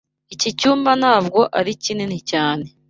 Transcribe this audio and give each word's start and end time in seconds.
Iki 0.33 0.49
cyumba 0.59 0.91
ntabwo 1.01 1.39
ari 1.59 1.71
kinini 1.83 2.17
cyane. 2.31 2.65